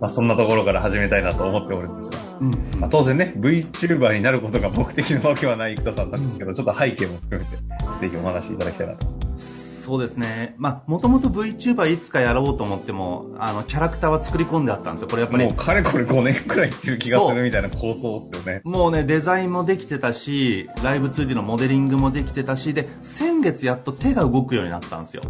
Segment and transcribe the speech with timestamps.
[0.00, 2.50] まあ、そんなところから始めたいなと思っておるんですが、うん
[2.80, 7.56] まあ、当然ね、VTuber になることが目的のわけはない生田さんなんですけど、ちょっと背景も含めて、
[8.00, 9.06] ぜひお話しいただきたいなと。
[9.36, 10.54] そうですね。
[10.58, 15.08] まあ、もともと VTuber いつかやろうと思っても、あの、キャラクターは作り込んであったんですよ。
[15.08, 15.44] これやっぱり。
[15.44, 18.60] もうかれこれ5年くらいっていう気がするみたいな構想ですよね。
[18.64, 25.22] もうね、デザインもできてたし、ライブ 2D のモデリングもできてたし、で、先月やっと手が動くようになったんですよ。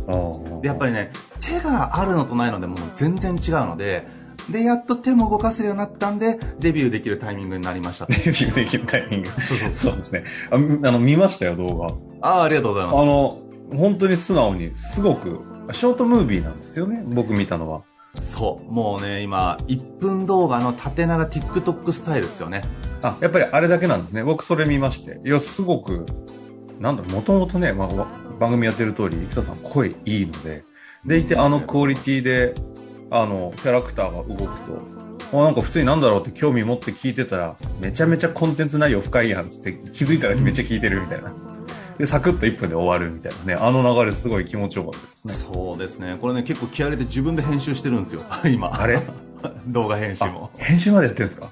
[0.60, 4.08] で、やっぱりね、手があるのとないのでもう全然違うので、
[4.50, 8.06] で、やっと手も動かせるようになったんで、デビューできるタイミングになりました。
[8.10, 9.30] デビューできるタイミング。
[9.30, 10.24] そうそうそうですね。
[10.50, 10.58] ああ
[10.92, 11.86] の、見ましたよ、動画。
[12.20, 12.96] ああ、ありがとうございます。
[12.96, 13.38] あの、
[13.77, 15.40] 本当に素直に、すごく、
[15.72, 17.82] ショートムービーなんですよね、僕見たのは。
[18.14, 18.72] そう。
[18.72, 22.62] もうね、今、1分動画の縦長 TikTok スタイルですよね。
[23.02, 24.22] あ、やっぱりあれだけなんですね。
[24.22, 25.20] 僕それ見まして。
[25.24, 26.06] いや、すごく、
[26.80, 27.88] なんだろう、もともとね、まあ、
[28.40, 30.64] 番組やってる通り、生田さん声いいので、
[31.05, 32.55] でいて、あのクオリティで、
[33.11, 34.61] あの、キャラクターが動く
[35.31, 41.33] と、なんか普通になんだろうって興味持って聞いてたら、めちゃめちゃコンテンツ内容深いやんつって気づいたらめっちゃ聞いてるみたいな。
[41.98, 45.35] で、サクッと1分で終わるみたいなね、あの流れすごい気持ちよかったですね。
[45.55, 46.17] そうですね。
[46.20, 48.70] これね、結構気合入れて自分で編集してるんですよ、 今。
[48.80, 49.01] あれ？
[49.68, 50.51] 動画編集も。
[50.58, 51.48] 編集までやってるんですか？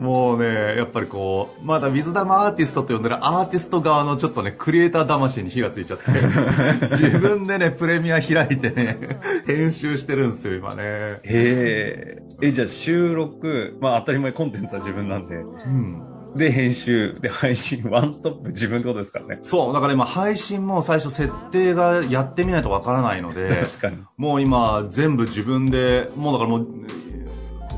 [0.00, 6.10] もうね、やっぱりこう、まだ水玉アーティストと呼んでるアーティスト側のちょっとね、クリエイター魂に火がついちゃって、
[6.90, 8.98] 自分でね、プレミア開いてね、
[9.46, 10.82] 編集してるんですよ、今ね。
[10.82, 12.22] へえ。
[12.40, 16.02] え、じゃあ収録、まあ当たり前コンテンツは自分なんで、うん。
[16.34, 19.40] で、編集、で、配信、ワンストップ自分ってことですからね。
[19.42, 23.98] そう、だから今、配信も最初設定がやってみないとわからないので、確かに。
[24.16, 26.66] もう今、全部自分で、もうだからもう、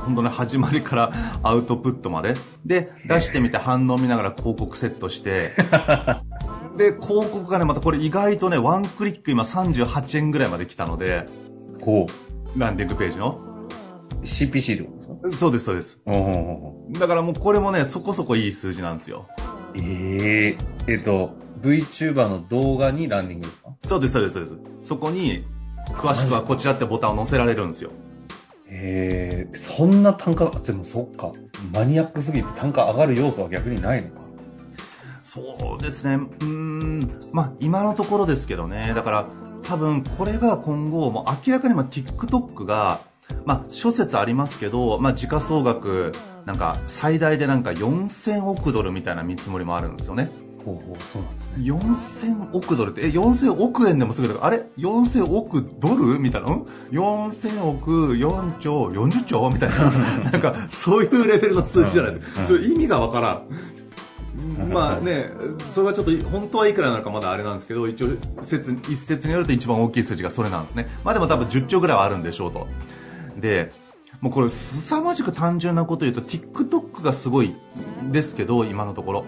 [0.04, 2.34] 本当ね、始まりからアウトプットまで。
[2.64, 5.52] で、出してみて反応見ながら広告セットして、
[6.76, 11.24] で、広告がね、またこれ意外とね、ワンクリック今38円ぐらいまで来たので、
[11.80, 12.58] こう。
[12.58, 13.40] ランディングページの。
[14.22, 15.36] CPC ってことですか？
[15.38, 15.98] そうです、そうです。
[16.98, 19.26] だからもうこれもね、そこそこいい数字なんですよ。
[19.74, 21.30] ええー、えっ、ー、と、
[21.62, 23.70] VTuber の動画にランディングですか？
[23.84, 24.50] そうです、そうです、そうで
[24.82, 24.88] す。
[24.88, 25.44] そこに、
[25.94, 27.90] 詳しくはこちらってボタンを載せられるんですよ。
[28.74, 31.32] へえ、そんな単価、でもそっか。
[31.72, 34.22] マニアックすぎて単価上がる要素は逆にないのか。
[35.24, 36.26] そうですね。
[36.42, 37.00] うん、
[37.32, 38.92] まあ今のところですけどね。
[38.94, 39.26] だから
[39.62, 43.00] 多分これが今後、もう明らかにま TikTok が
[43.44, 46.12] まあ、諸説ありますけど、まあ、時価総額、
[46.44, 50.30] なんか、最大でなんか4000億ドルみたいな見積もりもあるんですよね。
[50.64, 51.64] そうなんですね。
[51.64, 56.18] 4000億ドルって、え、4000億円でもすぐだから、あれ ?4000 億ドル？
[56.18, 56.48] みたいな、
[56.90, 59.50] ?4000 億、4兆、40兆？
[59.50, 59.90] みたいな。
[60.30, 62.46] なんか、そういうレベルの数字じゃないですか。
[62.46, 63.42] それ意味がわからん。
[64.72, 65.30] まあね、
[65.72, 68.08] それはちょっと本当はいくらなのかまだあれなんですけど、一応
[68.40, 70.88] 説、一説によると一番大きい数字がそれなんですね。
[71.04, 72.66] まあでも多分10兆ぐらいはあるんでしょうと。
[73.40, 73.70] で、
[74.20, 77.54] もうこれ凄まじく単純なこと言うと TikTok がすごい
[78.10, 79.24] ですけど、今のところ。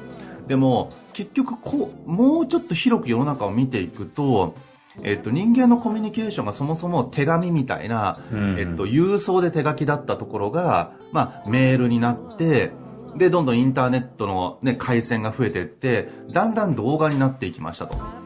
[0.49, 4.55] でも、結局こう、もうちょっと広く世の中を見ていくと、
[5.03, 8.19] えっと、人間のコミュニケーションがそもそも手紙みたいな、
[8.59, 12.71] えっと、郵送で手書きだったところが、まあ、メールになって、
[13.17, 18.24] で、どんどんインターネットのね、回線が増えていって、だんだん動画になっていきましたと。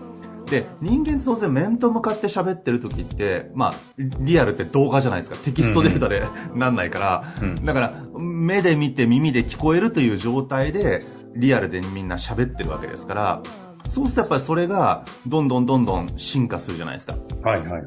[0.50, 5.36] で、人間って当然面と向かって喋ってる時って、まあ、リアルって動画じゃないですか。
[5.36, 6.22] テキストデータで、
[6.54, 11.04] なんないから、うん、だから、目で見て耳で聞こえるという状態で、
[11.34, 13.42] リアルでみんな喋ってるわけですから、
[13.86, 17.16] そうするとやっぱりそれが、どんどんどんどん進化するじゃないですか。
[17.42, 17.82] はいはい。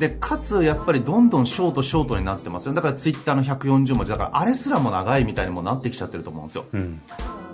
[0.00, 2.74] で、かつ、やっぱりどんどんショートショートになってますよ。
[2.74, 6.64] だからツイッターの140文字、だからあれすらも長いみたいにもなってきちゃってると思うんですよ。
[6.72, 7.00] うん、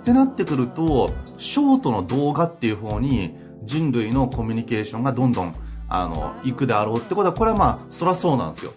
[0.01, 3.35] ってなってくると、ショートの動画っていう方に、
[3.65, 5.55] 人類のコミュニケーションがどんどん、
[5.89, 8.73] あの、行くであろうってことは、これはまあ、そらそうなんですよ。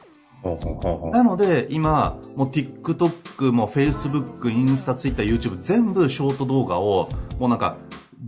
[1.12, 7.76] なので、今、もう TikTok も Facebook、インスタ、Twitter、YouTube 全部ショート動画を、もうなんか、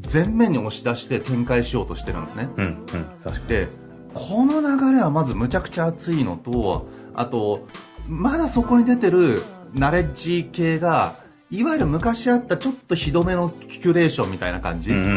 [0.00, 2.49] 全面に押し出して展開しようとしてるんですね。
[2.56, 2.76] うん、うん、
[3.25, 3.69] 確かで、
[4.14, 7.66] この流れはまずむちゃくちゃ熱いのと、あと、
[8.06, 9.43] まだそこに出てる
[9.75, 11.16] ナレッジ系が、
[11.50, 14.90] いわゆる昔あったちょっとひどめのキュレーションみたいな感じ。
[14.90, 14.98] に。
[14.98, 15.14] うん、うん、う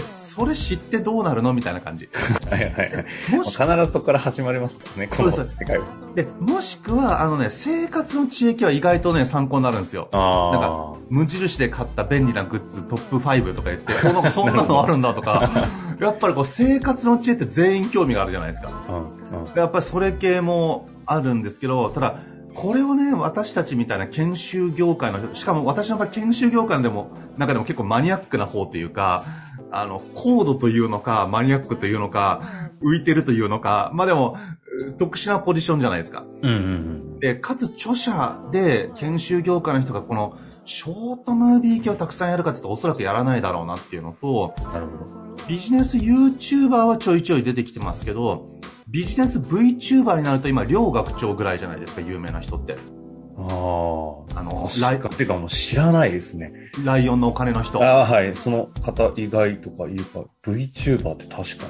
[0.00, 2.06] んそれ知ってどうなるのみたいな感じ。
[2.06, 2.50] うん。
[2.50, 3.36] はいはいはい。
[3.36, 5.84] もし必ずそこから始まりますからね、このそうです世界は。
[6.14, 10.08] で、もしくは、あのね、生活の知恵は意外とね、参考になるんですよ。
[10.10, 10.18] な
[10.58, 15.50] んか、無印で買った便利なグッズトップ5とか言って、 おなんかそんなのあるんだとか、
[16.00, 18.70] やっぱりこう生活の知恵って全員興味があるじゃないですか。
[18.88, 19.52] うん、うん。
[19.52, 22.16] でやっぱりそれ系もあるんですけど、ただ、
[22.54, 29.24] これをね、私たちみたいな研修業界の人、しかも私の場合研修業界でも、中でも結構マニアックな方っていうか、
[29.70, 32.42] あの、高度というのか、マニアックというのか、
[32.82, 34.36] 浮いてるというのか、まあでも、
[34.88, 36.24] う特殊なポジションじゃないですか。
[36.42, 44.72] うん、うん、で、かつ著者で研修業界の人がこのショートムービー系をたくさんやるかって言うとおそらくやらないだろうなっていうのと、うん。
[44.72, 45.22] なるほど。
[45.48, 48.48] ビジネス YouTuber はちょいちょい出てきてますけど、
[48.92, 52.76] ビジネス VTuber になると今、両学長ぐらいじゃないですか、有名な人って。
[53.38, 53.44] あ
[54.36, 54.38] あ。
[54.38, 56.52] あの、ライカてかもう知らないですね。
[56.84, 57.82] ライオンのお金の人。
[57.82, 58.34] ああ、はい。
[58.34, 61.66] その方以外とかいうか、VTuber って確か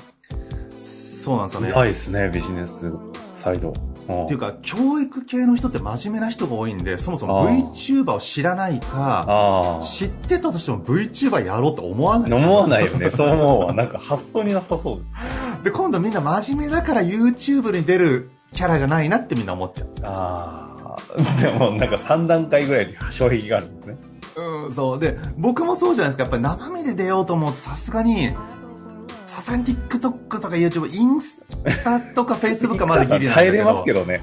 [0.80, 1.68] そうなんですよね。
[1.68, 1.74] に。
[1.74, 2.92] ないですね、ビジネス
[3.36, 3.72] サイド。
[4.08, 12.32] うんっていうか、教育系の人って真面目な人が多いんで、そもそも VTuber を知らないか、あ知ってたとしても VTuber やろうって思わない。
[12.32, 12.36] あ。
[12.36, 13.10] 思わないよね。
[13.10, 13.74] そう思うわ。
[13.74, 15.64] なんか発想になさそうです。
[15.64, 19.88] で、今度みんな真面目だから YouTube に出るキャラじゃないなってみんな思っちゃう。
[20.02, 21.40] ああ。
[21.40, 23.96] でもなんか3段階ぐらいで障壁があるんですね。
[24.34, 24.98] うん、そう。
[24.98, 26.22] で、僕もそうじゃないですか。
[26.24, 28.30] やっぱり生身で出ようと思うと、さすがに、
[29.32, 31.38] さすがに TikTok とか YouTube、インス
[31.82, 33.48] タとか Facebook はまだギリなんだけど。
[33.48, 34.20] 耐えれますけどね。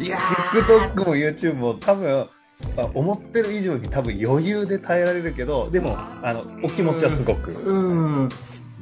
[0.00, 2.28] いやー TikTok も YouTube も多分、
[2.76, 8.28] あ思ってる以上に多分余裕で耐えられるけど、でも、あの、お気持ちはすごく、うん。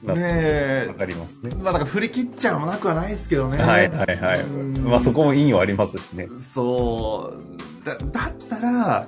[0.02, 1.50] なねえわかりますね。
[1.62, 3.62] まあ、なんか振り切っちゃうのもなくはないですけどね。
[3.62, 4.40] はいはいはい。
[4.40, 6.28] うんまあそこも意味はありますしね。
[6.38, 7.34] そ
[7.84, 7.86] う。
[7.86, 9.06] だ、だったら、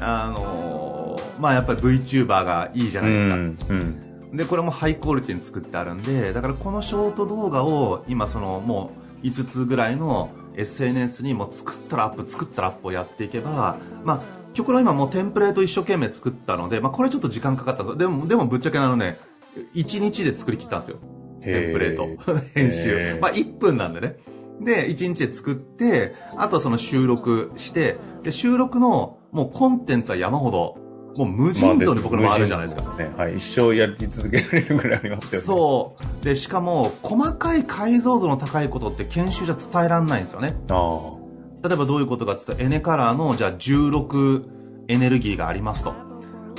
[0.00, 3.34] あのーまあやっぱり VTuber がいいじゃないですか。
[3.34, 3.58] うん。
[3.68, 4.05] うん。
[4.36, 8.92] で、これもハイクオリティに作ってあるんで、だからこのショート動画を今そのも
[9.22, 14.20] う5つぐらいの SNS にもう作ったらアップ、作ったらアップをやっていけば、まあ、
[14.54, 17.96] 極論今もうテンプレート一生懸命作ったので、まあこれちょっと時間かかったんですよ。
[17.98, 19.18] でも、でもぶっちゃけあのね、
[19.74, 20.98] 1日で作り切ったんですよ。
[21.40, 22.06] テンプレート。
[22.54, 22.96] 編へ集。
[22.96, 24.16] ーまあ1分なんでね。
[24.60, 30.78] で、1日で作って、あとはその収録して、で、収録のもうコンテンツは山ほど、
[31.16, 32.94] もう無尽蔵に僕のもあるじゃないですか。
[32.96, 33.10] ね。
[33.16, 33.36] はい。
[33.36, 35.46] 一生やり続けられるぐらいありますよね。
[35.46, 36.24] そう。
[36.24, 40.54] で、しかも、細かい解像度の高いことって研修じゃ伝えらんないんですよね。
[40.70, 41.68] ああ。
[41.68, 44.44] 例えばどういうことかって言ったら、エネカラーの、じゃあ16
[44.88, 45.94] エネルギーがありますと。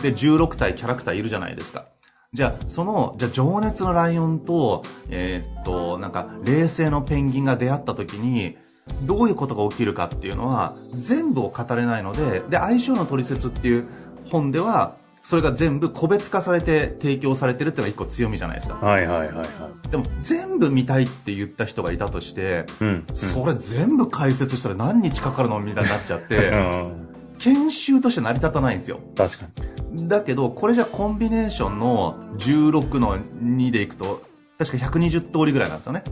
[0.01, 1.85] で、16体キャラクターいるじゃないですか。
[2.33, 8.57] じゃあ、その、じゃあ情熱のライオンと、えーっと、なんか、冷静のペンギンが出会った時に、
[9.03, 13.87] どういうことが起きるかっていうのは、全部を語れないので、で、相性の取説っていう
[14.29, 18.75] 本では、それが全部個別化されて提供されてるっていうのが一個強みじゃないですか。
[18.75, 19.89] はいはいはいはい。
[19.91, 23.05] でも全部見たいって言った人がいたとして、うん。
[23.13, 27.07] それ全部解説したら何日かかるのみたいになっちゃっうて、 ん。
[27.39, 28.99] 研修として成り立たないんですよ。
[29.17, 29.45] 確か
[29.91, 30.07] に。
[30.07, 34.21] だけど、これじゃコンビネーションの16の2でいくと、
[34.57, 36.03] 確か120通りぐらいなんですよね。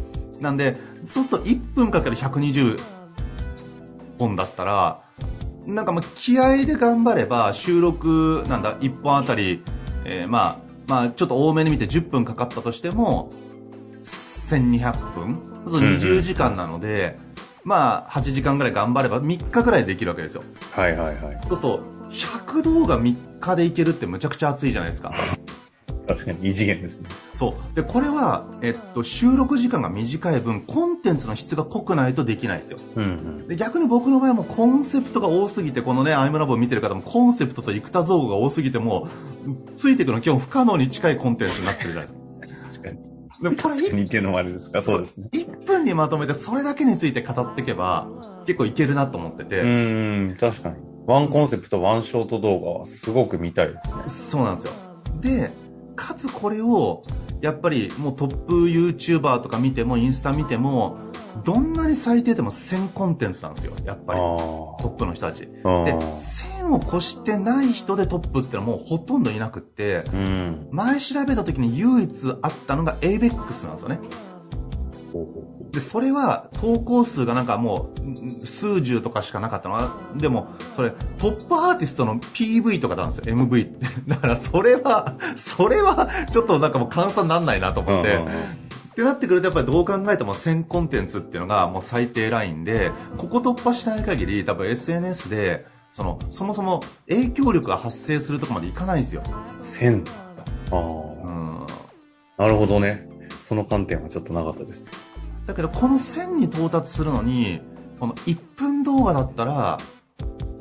[0.41, 2.79] なんで、そうすると1分かける120
[4.19, 5.01] 本だったら、
[5.65, 9.63] なんかまあ気合で頑張れば収録なんだ1本あたり、
[10.05, 13.29] えーまあまあちょっと多めに見て10分かかったとしても
[14.03, 15.39] 1200分。
[15.65, 17.17] そうすると20時間なので、
[17.63, 20.43] まあ8時間ぐらい頑張れば3日ぐらいできるわけですよ。
[20.72, 21.39] はいはいはい。
[21.50, 25.12] そうすると100動画3日でいけるってむちゃくちゃ熱いじゃないですか
[26.07, 27.09] 確かに異次元ですね。
[27.33, 33.47] そうでこれは、えっと、収録時間が短い分コンテンツの質が濃くないとできないですようんうん。
[33.47, 39.07] で逆に僕の場合はもうコンセプトが多すぎてこのねアイムラボを見てる方もコンセプトと生田造語が多すぎても
[39.47, 43.55] うついていくの基本不可能に近いコンテンツになってるじゃないですか確かに。
[43.55, 45.29] でこれ1似てるのもあれですかそうですね。
[45.33, 48.07] 1分にまとめてそれだけについて語っていけば
[48.45, 50.75] 結構いけるなと思ってて、うーん、確かに。
[51.07, 54.03] ワンコンセプト、ワンショート動画はすごく見たいですね。
[54.07, 54.74] そうなんですよ
[55.21, 55.51] で
[55.95, 57.01] かつこれを
[57.41, 60.97] やっぱりもうトップ YouTuber とか見てもインスタ見ても
[61.43, 65.69] どんなに最低でも1000コンテンツなんですよやっぱりあトップの人たちであ。
[65.69, 65.85] ああ。
[65.85, 70.67] 1000を越してない人でトップってのはもうほとんどいなくってうん。
[70.71, 73.99] 前調べた時に唯一あったのが ABEX なんですよね
[75.75, 77.89] で、それは投稿数がなんかも
[78.41, 83.86] う、数十とかしかなかったのは、でも、それ、トップアーティストの PV とかなんですよ、MV って。
[84.08, 88.15] だから、それは、それは、ちょっとなんかもう換算なんないなと思って。
[88.15, 96.79] ってなってくると、やっぱりどう考えても1000コンテンツっていうのがもう最低ラインで、ここ突破しない限り、多分 SNS で、その、そもそも
[97.10, 99.24] 影響力が発生するとこまでいかないんですよ。
[99.62, 100.05] 線。
[100.72, 100.79] ああ。
[100.79, 101.65] うん。
[102.38, 103.10] なるほどね。
[103.41, 104.86] その観点はちょっとなかったです。
[105.45, 107.61] だけど、この1000に到達するのに、
[107.99, 109.77] この1分動画だったら、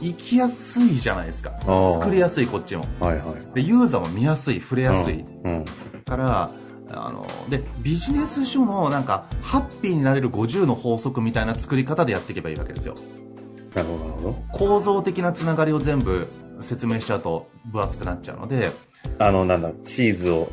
[0.00, 1.50] 行きやすいじゃないですか。
[1.50, 2.84] ー作りやすい、こっちも。
[3.00, 3.54] はいはい。
[3.54, 5.24] で、ユーザーも見やすい、触れやすい。
[5.44, 5.64] うん。
[6.04, 6.50] から、
[6.90, 12.94] あの、で、ビジネス書のなんか、ハッピーになれる50の法則みたいな作り方でやっていけばいいわけですよ。
[13.74, 14.36] なるほど、なるほど。
[14.52, 16.28] 構造的なつながりを全部
[16.60, 18.72] 説明しちゃうと分厚くなっちゃうので、
[19.18, 20.50] あの、なんだ、チーズを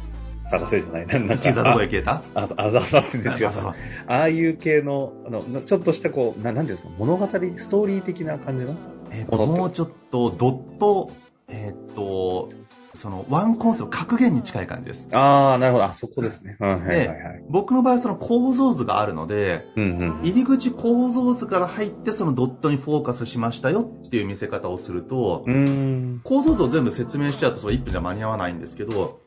[0.52, 2.22] 探せじゃないなんかチーズはどこへ消えた？
[2.36, 3.58] あ、あざあざって全然違う。
[4.08, 8.76] ああいう系の、あの、なちょっとしたこう、ななんていうんですか、物語、ストーリー的な感じの？
[9.10, 11.10] えっともうちょっとドット、
[11.48, 12.50] えっと、
[12.94, 15.08] そのワンコンセプト、格言に近い感じです。
[15.14, 15.86] ああ、なるほど。
[15.86, 16.58] あ、そこですね。
[16.60, 17.44] はいはいはいはい。
[17.50, 20.20] 僕の場合はその構造図があるので、うんうん。
[20.24, 25.46] 入り口構造図から入ってそのドットにフォーカスしましたよっていう見せ方をすると。
[26.24, 29.22] 構造図を全部説明しちゃうとそれ1分じゃ間に合わないんですけど、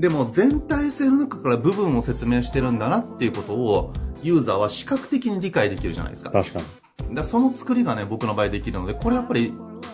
[0.00, 6.30] でも全体性の中から部分を説明してるんだなっていうことをユーザーは視覚的に理解できるじゃないですか。
[6.30, 7.14] 確かに。
[7.14, 9.52] らその作りがね、僕の場合できるので、これやっぱり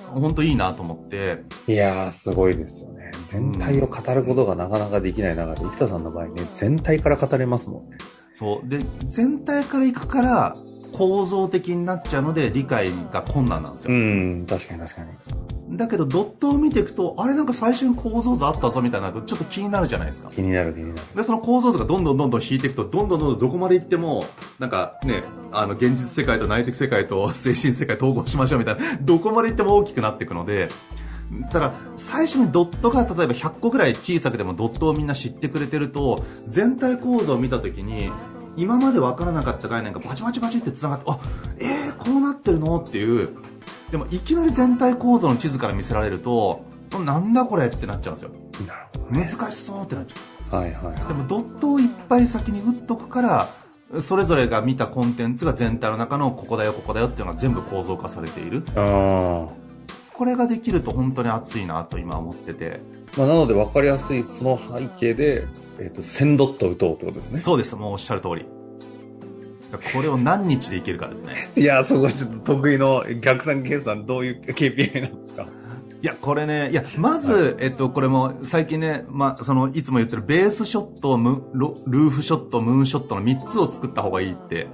[0.09, 3.11] 本当いいなと思って、いやー、すごいですよね。
[3.25, 7.99] 全体を語ることがなかなかできない中で、生田さんの場合ね、全体から語れますもんね。
[8.33, 8.69] そう。
[8.69, 10.57] で、全体から行くから
[10.93, 13.95] 構造的になっちゃうので理解が困難なんですよ。
[13.95, 15.11] うん、確かに確かに。
[15.71, 20.31] だけどドットを見ていくと、あれなんか最初に構造図あったぞみたいなのちょっと気になるじゃないですか。
[20.31, 21.17] 気になる気になる。
[21.17, 24.25] で、その構造図がどんどんどんどん引いていくと、どんどんどんどんどこまで行っても、
[24.59, 30.69] なんかね、あの、現実世界と内的世界と 精神世界統合しましょうみたいな、どこまで行っても大きくなっていくので、
[31.51, 38.11] ただ、最初にドットが例えば100個ぐらい小さくてもドットをみんな知ってくれてると、全体構造を見たときに、
[38.57, 41.19] 今まで分からなかった概念がバチバチバチって繋がって、あ、
[41.59, 43.31] えー、こうなってるのっていう、
[43.91, 46.65] でもいきなり全体構造の地図から見せられると、
[47.05, 48.31] なんだこれってなっちゃうんですよ。
[48.67, 49.27] なるほど、ね。
[49.27, 50.17] 難しそうってなっちゃ
[50.53, 50.57] う。
[50.57, 50.97] はいはいはい。
[50.97, 53.49] でもドットをいっぱい先に打っとくから、
[54.01, 58.65] それぞれが見たコンテンツが全体の中のここだよここだよっていうのが全部構造化されている。
[58.77, 59.49] あ
[60.13, 62.81] これができると本当に熱いなと今思ってて。
[63.13, 63.19] ー。
[63.19, 65.47] まあ、なので分かりやすいその背景で、
[65.79, 67.41] えっ、と、1000ドット打とうってことですね。
[67.41, 68.47] そうです、もうおっしゃる通り。
[69.79, 71.35] これを何日でいけるかですね。
[71.57, 75.47] いやー、そこちょっと得意の逆算計算どういう KPI なんですか？
[76.03, 84.69] いや、これね、いや、まず、えっと、これも最近ね、まあ、その、いつも言ってるベースショット、ムロルーフショット、ムーンショットの3つを作った方がいいって。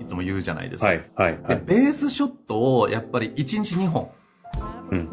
[0.00, 0.86] いつも言うじゃないですか。
[0.86, 1.58] はいはいはで、い。
[1.66, 4.10] ベースショットをやっぱり1日2本、
[4.92, 5.08] うん。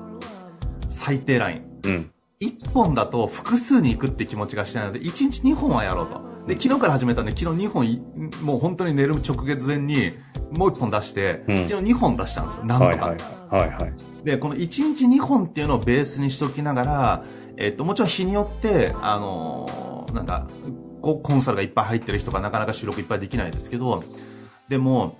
[0.91, 1.61] 最低ライン。
[1.85, 2.11] うん。
[2.39, 6.21] 1本だと複数に行くって気持ちがしてないので、1日2本はやろうと。
[6.47, 8.01] で、昨日から始めたんで、昨日2本い、
[8.41, 10.13] もう本当に寝る直前に、
[10.57, 12.85] もう1本出して、うん昨日2本出したんですよ、なんとか。
[12.87, 13.17] はいはい
[13.49, 14.25] はいはい。
[14.25, 14.59] で、この1
[14.95, 17.23] 日2本っていうのをベースにしておきながら、
[17.57, 20.47] えっと、もちろん日によって、あのーなんか、
[21.01, 24.03] こコンサルがいっぱい入ってる人がなかなか収録いっぱいできないですけど、
[24.69, 25.19] でも、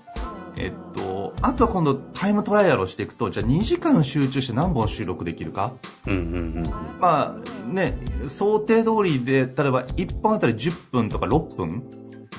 [0.58, 5.72] えっと、あとは今度タイムトライアルをしていくと、じゃあ2時間集中して何本収録できるか？
[6.06, 6.22] うんうんう
[6.60, 6.62] ん。
[7.00, 11.82] まあね、想定通りで、例えば1本あたり10分とか6分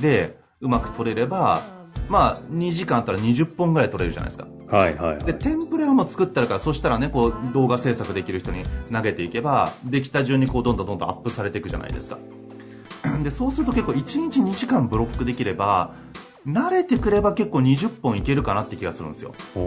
[0.01, 1.61] でうまく取れれば、
[2.09, 4.47] まあ2時間あったら20本ぐらい取れるじゃないですか。
[4.75, 5.23] はいはいはい。
[5.23, 12.17] で、テンプレはもう作ってあるから、そしたらね、こう動画制作できる人に投げていけば、できた順にこうどんどんどんどんアップされていくじゃないですか。
[13.23, 15.93] で、そうすると結構1日2時間ブロックできれば、
[16.47, 19.33] 慣れてくれば結構20本いけるかなって気がするんですよ。
[19.53, 19.63] そう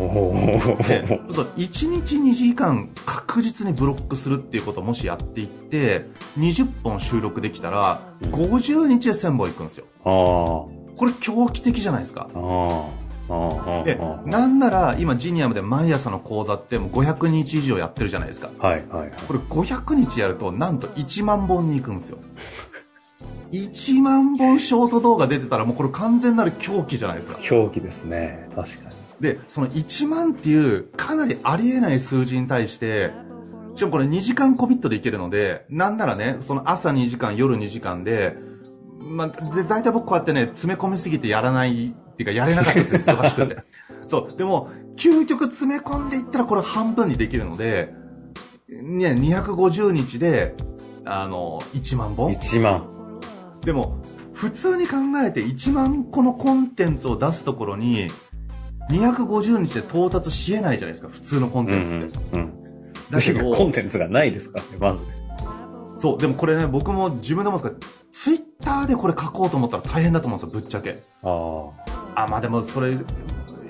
[1.56, 6.06] 1日2時間確実にブロックするっていうことをもしやっていって
[6.38, 9.86] 20本収録できたら50日で1000本いくんですよ。
[10.02, 10.68] こ
[11.02, 12.28] れ狂気的じゃないですか。
[13.84, 18.50] でなんなら今ジニアムで毎朝の講座ってもう500日以上やってるじゃないですか。
[18.58, 19.12] はいはいはい。
[19.26, 22.18] これ500日やるとなんと1万本に行くんですよ
[23.52, 28.48] 1万本ショート動画出てたらもうこれ完全なる狂気じゃないですか狂気ですね。
[28.54, 28.96] 確かに。
[29.20, 33.10] で、その1万っていうかなりありえない数字に対して、
[33.74, 38.36] しかもこれ2時間コミットでいけるので、なんならね、その朝2時間、夜2時間で、
[39.00, 43.56] まあ、で、大体僕こうやってね、詰め込みすぎてやらない、っていうかやれなかったですよ、 忙しくて。
[44.06, 44.36] そう。
[44.36, 47.94] でも、究極詰め込んでいったらこれ半分にできるので、
[48.68, 50.54] ね、250日で、
[51.04, 52.91] あの、1万本？1万。
[53.64, 54.02] でも、
[54.32, 58.08] 普通に考えて1万個のコンテンツを出すところに、
[58.90, 62.18] 250日で到達し得ないじゃないですか、普通のコンテンツって。
[62.36, 62.52] うんうん。
[63.10, 65.04] だけど、コンテンツがないですからね、まず。
[65.96, 71.02] そう、でもこれね、僕も自分で思うんですけど、ツイッターでこれ書こうと思ったら大変だと思うんですよ、ぶっちゃけ。
[71.22, 71.70] あ
[72.16, 72.98] あ、まあでもそれ、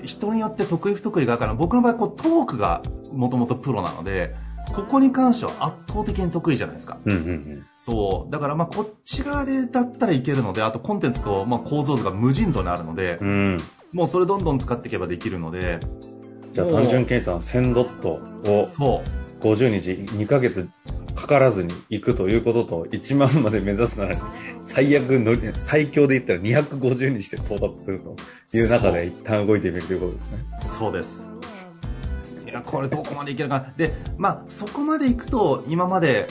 [0.03, 2.81] 人によって得意不得意があるから、僕の場合こうトークが
[3.11, 4.35] もともとプロなので、
[4.73, 6.95] ここに関しては圧倒的に得意じゃないですか。
[6.95, 6.99] あ。
[7.05, 7.65] うんうんうん。
[7.77, 8.31] そう。
[8.31, 13.57] だからまあこっち側でだったらいけるので、あとコンテンツとまあ構造図が無尽蔵にあるので、うん。
[13.91, 15.79] もうそれどんどん使っていけばできるので、
[16.51, 18.19] じゃあ単純計算1000ドット
[18.51, 19.23] をそう。
[19.43, 20.69] 50日、2ヶ月
[21.15, 24.17] かからずに行くということと、1万まで目指すなら、
[24.63, 28.15] 最悪の、最強で言ったら250日で到達すると
[28.57, 30.37] いう中で一旦動いてみるということですね。
[30.61, 31.32] そうです。
[32.61, 33.73] これどこまでいけるかな。
[33.75, 36.27] で、まあ、そこまでいくと、今まで、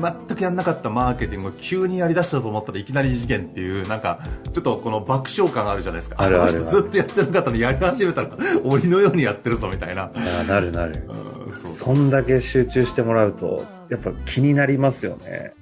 [0.00, 4.20] 全くやんなかったマーケティングを急にやり出したと思ったらいきなり事件っていう、なんか、
[4.52, 6.16] ちょっとこの爆笑感あるじゃないですか。
[6.18, 8.30] あるあずっとやってなかったのにやり始めたら、
[8.64, 10.04] 鬼のようにやってるぞ、みたいな。
[10.04, 11.04] ああ、なるなる。
[11.08, 15.52] うん、そうそんだけ集中してもらうと、やっぱ気になりますよね。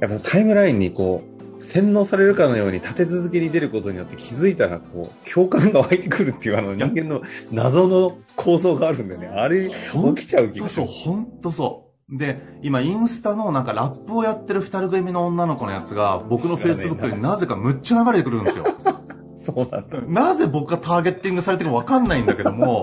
[0.00, 7.22] やっぱタイムラインにこう、洗脳されるかのように立て続けに出ることによって気づいたらこう、共感が湧いてくるっていうあの人間の
[7.52, 9.74] 謎の構造があるんでね、あれ起
[10.16, 10.92] きちゃう気がすそう、る。
[10.92, 12.18] ほんとそう。
[12.18, 18.64] で、今、インスタのなんかラップをやってる二人組の女の子のやつが、僕のフェイスブックになぜかむっちゃ流れてくるんですよ。
[19.38, 20.00] そうなんだ。
[20.06, 22.82] なぜ僕がターゲッティングされてるかわかんないんだけども、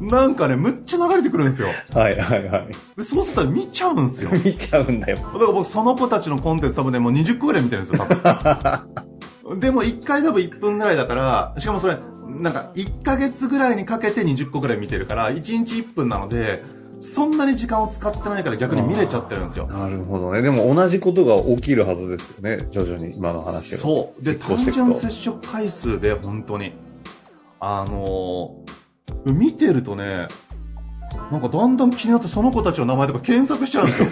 [0.00, 1.68] なんかね、むっちゃ流れてくるんですよ。
[1.94, 2.68] はいはいはい。
[2.96, 4.30] でそうすると見ちゃうんですよ。
[4.30, 5.18] だ 見ちゃうんだよ。
[5.18, 8.14] から僕その子たちのコンテンツ多分ね、もう20個ぐらい見てるんですよ、多
[9.44, 9.60] 分。
[9.60, 16.62] でも1回多分1分ぐらいだから、しかもそれ、なんか1ヶ月ぐらいにかけて20個ぐらい見てるから、1日1分なので、
[17.02, 19.66] そんなに時間を使ってないから逆に見れちゃってるんですよ。
[19.66, 20.42] なるほどね。
[20.42, 22.58] でも同じことが起きるはずですよね。
[22.70, 23.78] 徐々に今の話が。
[23.78, 24.24] そう。
[24.24, 26.72] で、単純接触回数で本当に。
[27.58, 28.79] あのー
[29.26, 30.28] 見てるとね、
[31.30, 34.08] なんかだんだん気になってその子たちの名前とか検索しちゃうんですよ。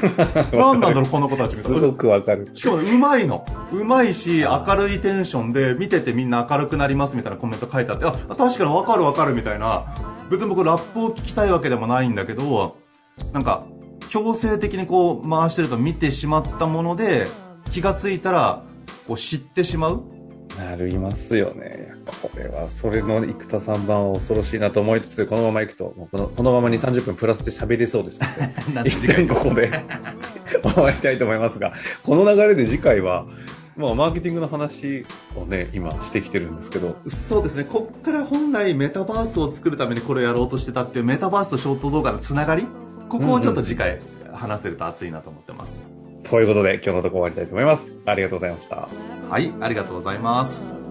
[0.53, 1.93] 何なんだろう、この子たちみたいなすご。
[1.93, 2.49] くわかる。
[2.55, 3.45] しかもねうまいの。
[3.73, 9.85] うまいし、明るいテンションで、見ててみんな明るくなりますみたいなコメント書いてあって、あ、確かにわかるわかるみたいな。
[10.31, 12.77] 別に僕ラップを聞きたいわけでもないんだけど、
[13.33, 13.65] なんか、
[14.09, 17.27] 強制的にこう回してると見てしまったもので、
[17.71, 18.63] 気がついたら、
[19.07, 20.03] こう知ってしまう
[20.59, 21.93] なりますよね。
[22.23, 28.21] これは、それの生田さん版は恐ろしいなと思いつつ、このまま行くと、このこのまま2、30分プラスで喋れそうです
[28.75, 29.71] ので、一旦ここで
[30.63, 33.27] 終わりたいと思いますが、この流れで次回は、
[33.77, 37.65] まあ、マーケティングの話をね、今してきてるんですけど、そうですね。
[37.65, 42.67] こっから本来メタバースを作るためにこれをやろうとしてたっていうメタバースとショート動画のつながり
[43.09, 43.99] ここをちょっと次回
[44.33, 45.79] 話せると熱いなと思ってます。
[46.31, 47.97] ということで今日のとこ終わりたいと思います。
[48.05, 48.89] ありがとうございました。
[49.31, 50.88] はい、ありがとうございます。